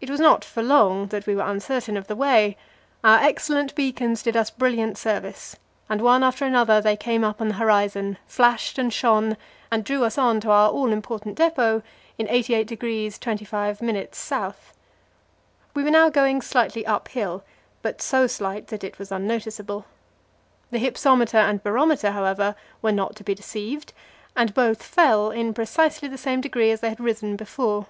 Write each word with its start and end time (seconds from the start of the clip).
It 0.00 0.08
was 0.08 0.18
not 0.18 0.46
for 0.46 0.62
long 0.62 1.08
that 1.08 1.26
we 1.26 1.34
were 1.34 1.42
uncertain 1.46 1.98
of 1.98 2.06
the 2.06 2.16
way: 2.16 2.56
our 3.04 3.18
excellent 3.22 3.74
beacons 3.74 4.22
did 4.22 4.34
us 4.34 4.48
brilliant 4.48 4.96
service, 4.96 5.56
and 5.90 6.00
one 6.00 6.24
after 6.24 6.46
another 6.46 6.80
they 6.80 6.96
came 6.96 7.22
up 7.22 7.38
on 7.38 7.48
the 7.48 7.54
horizon, 7.56 8.16
flashed 8.26 8.78
and 8.78 8.90
shone, 8.90 9.36
and 9.70 9.84
drew 9.84 10.04
us 10.04 10.16
on 10.16 10.40
to 10.40 10.50
our 10.50 10.70
all 10.70 10.90
important 10.90 11.36
depot 11.36 11.82
in 12.16 12.28
88° 12.28 13.20
25' 13.20 13.82
S. 13.82 14.54
We 15.74 15.84
were 15.84 15.90
now 15.90 16.08
going 16.08 16.40
slightly 16.40 16.86
uphill, 16.86 17.44
but 17.82 18.00
so 18.00 18.26
slightly 18.26 18.64
that 18.70 18.82
it 18.84 18.98
was 18.98 19.12
unnoticeable. 19.12 19.84
The 20.70 20.78
hypsometer 20.78 21.36
and 21.36 21.62
barometer, 21.62 22.12
however, 22.12 22.54
were 22.80 22.90
not 22.90 23.16
to 23.16 23.22
be 23.22 23.34
deceived, 23.34 23.92
and 24.34 24.54
both 24.54 24.82
fell 24.82 25.30
in 25.30 25.52
precisely 25.52 26.08
the 26.08 26.16
same 26.16 26.40
degree 26.40 26.70
as 26.70 26.80
they 26.80 26.88
had 26.88 27.00
risen 27.00 27.36
before. 27.36 27.88